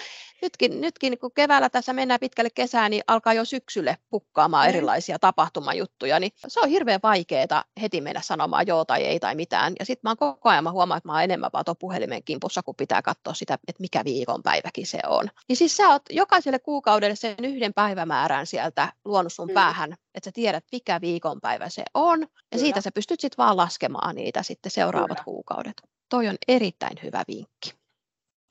[0.41, 4.69] nytkin, nytkin kun keväällä tässä mennään pitkälle kesään, niin alkaa jo syksylle pukkaamaan mm.
[4.69, 9.73] erilaisia tapahtumajuttuja, niin se on hirveän vaikeaa heti mennä sanomaan joo tai ei tai mitään.
[9.79, 12.23] Ja sitten mä oon koko ajan, mä huomaan, että mä oon enemmän vaan tuon puhelimen
[12.23, 15.27] kimpussa, kun pitää katsoa sitä, että mikä viikonpäiväkin se on.
[15.47, 19.53] Niin siis sä oot jokaiselle kuukaudelle sen yhden päivämäärän sieltä luonut sun mm.
[19.53, 22.61] päähän, että sä tiedät, mikä viikonpäivä se on, ja Kyllä.
[22.61, 25.23] siitä sä pystyt sitten vaan laskemaan niitä sitten seuraavat Kyllä.
[25.23, 25.81] kuukaudet.
[26.09, 27.86] Toi on erittäin hyvä vinkki.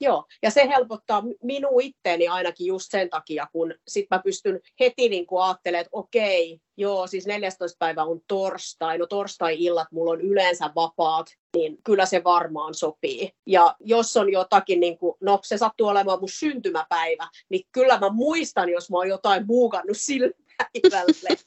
[0.01, 5.09] Joo, ja se helpottaa minun itteeni ainakin just sen takia, kun sit mä pystyn heti
[5.09, 7.77] niin kuin ajattelemaan, että okei, joo, siis 14.
[7.79, 13.31] päivä on torstai, no torstai-illat mulla on yleensä vapaat, niin kyllä se varmaan sopii.
[13.45, 18.09] Ja jos on jotakin, niin kuin, no se sattuu olemaan mun syntymäpäivä, niin kyllä mä
[18.09, 20.31] muistan, jos mä oon jotain muukannut sillä
[20.91, 21.37] päivälle.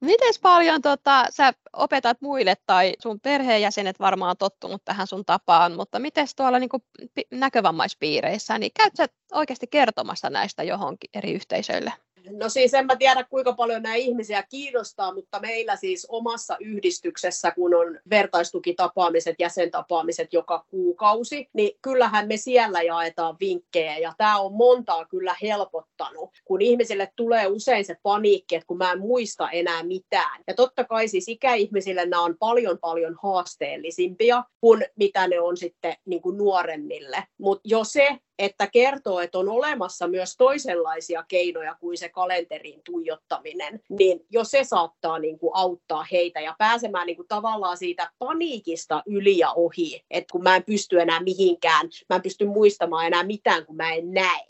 [0.00, 5.98] Miten paljon tota, sä opetat muille tai sun perheenjäsenet varmaan tottunut tähän sun tapaan, mutta
[5.98, 6.82] miten tuolla niin kuin,
[7.30, 11.92] näkövammaispiireissä, niin käyt sä oikeasti kertomassa näistä johonkin eri yhteisöille?
[12.30, 17.50] No siis en mä tiedä kuinka paljon nämä ihmisiä kiinnostaa, mutta meillä siis omassa yhdistyksessä,
[17.50, 24.52] kun on vertaistukitapaamiset, jäsentapaamiset joka kuukausi, niin kyllähän me siellä jaetaan vinkkejä ja tämä on
[24.52, 29.82] montaa kyllä helpottanut, kun ihmisille tulee usein se paniikki, että kun mä en muista enää
[29.82, 30.42] mitään.
[30.46, 35.94] Ja totta kai siis ikäihmisille nämä on paljon paljon haasteellisimpia kuin mitä ne on sitten
[36.04, 37.24] niin kuin nuoremmille.
[37.38, 43.80] Mutta jo se, että kertoo, että on olemassa myös toisenlaisia keinoja kuin se kalenteriin tuijottaminen,
[43.88, 49.02] niin jo se saattaa niin kuin auttaa heitä ja pääsemään niin kuin tavallaan siitä paniikista
[49.06, 53.24] yli ja ohi, että kun mä en pysty enää mihinkään, mä en pysty muistamaan enää
[53.24, 54.46] mitään, kun mä en näe.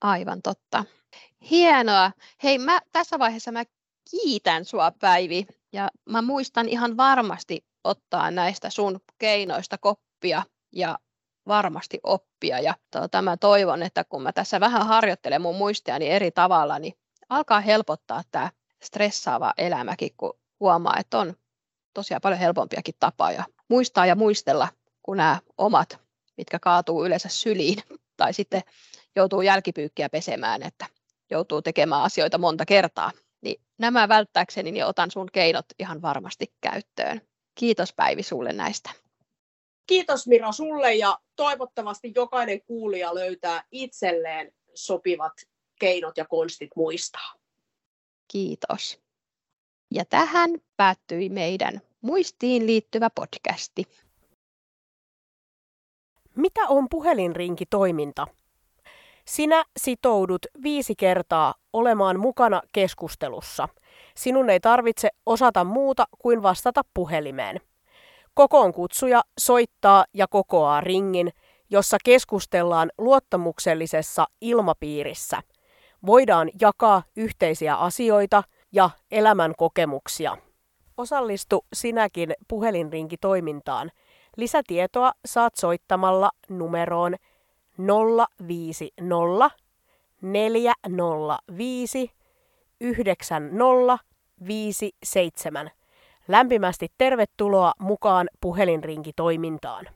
[0.00, 0.84] Aivan totta.
[1.50, 2.10] Hienoa.
[2.42, 3.64] Hei, mä, tässä vaiheessa mä
[4.10, 10.98] kiitän sua Päivi ja mä muistan ihan varmasti ottaa näistä sun keinoista koppia ja
[11.46, 12.60] varmasti oppia.
[12.60, 16.94] Ja tuota, mä toivon, että kun mä tässä vähän harjoittelen mun muistiani eri tavalla, niin
[17.28, 18.50] alkaa helpottaa tämä
[18.82, 21.34] stressaava elämäkin, kun huomaa, että on
[21.94, 24.68] tosiaan paljon helpompiakin tapoja muistaa ja muistella
[25.02, 26.00] kuin nämä omat,
[26.36, 27.82] mitkä kaatuu yleensä syliin
[28.16, 28.62] tai sitten
[29.16, 30.86] joutuu jälkipyykkiä pesemään, että
[31.30, 33.10] joutuu tekemään asioita monta kertaa.
[33.40, 37.20] Niin nämä välttääkseni niin otan sun keinot ihan varmasti käyttöön.
[37.54, 38.90] Kiitos Päivi sulle näistä.
[39.86, 45.32] Kiitos Mira sulle ja toivottavasti jokainen kuulija löytää itselleen sopivat
[45.80, 47.34] keinot ja konstit muistaa.
[48.28, 49.00] Kiitos.
[49.90, 53.84] Ja tähän päättyi meidän muistiin liittyvä podcasti.
[56.36, 58.26] Mitä on puhelinrinki-toiminta?
[59.24, 63.68] Sinä sitoudut viisi kertaa olemaan mukana keskustelussa.
[64.16, 67.60] Sinun ei tarvitse osata muuta kuin vastata puhelimeen.
[68.34, 71.32] Kokoon kutsuja soittaa ja kokoaa ringin,
[71.70, 75.42] jossa keskustellaan luottamuksellisessa ilmapiirissä.
[76.06, 78.42] Voidaan jakaa yhteisiä asioita
[78.72, 80.36] ja elämän kokemuksia.
[80.96, 83.90] Osallistu sinäkin puhelinrinkitoimintaan.
[84.36, 87.16] Lisätietoa saat soittamalla numeroon
[88.48, 89.50] 050
[90.22, 92.10] 405
[92.80, 95.70] 9057.
[96.32, 99.86] Lämpimästi tervetuloa mukaan puhelinrinkitoimintaan.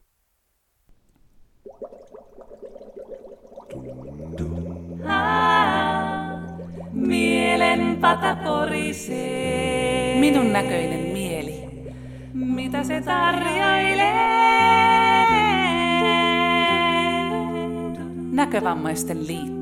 [6.92, 8.37] mielen pata.
[10.20, 11.68] Minun näköinen mieli.
[12.32, 14.12] Mitä se tarjoilee?
[18.32, 19.55] Näkövammaisten liitto.